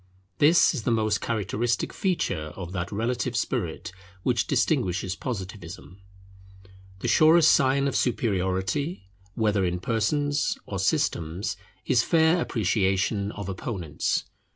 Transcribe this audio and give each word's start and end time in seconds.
This 0.39 0.73
is 0.73 0.81
the 0.81 0.89
most 0.89 1.21
characteristic 1.21 1.93
feature 1.93 2.51
of 2.55 2.71
that 2.71 2.91
relative 2.91 3.37
spirit 3.37 3.91
which 4.23 4.47
distinguishes 4.47 5.15
Positivism. 5.15 6.01
The 7.01 7.07
surest 7.07 7.51
sign 7.51 7.87
of 7.87 7.95
superiority, 7.95 9.11
whether 9.35 9.63
in 9.63 9.79
persons 9.79 10.57
or 10.65 10.79
systems, 10.79 11.55
is 11.85 12.01
fair 12.01 12.41
appreciation 12.41 13.31
of 13.33 13.47
opponents. 13.47 14.23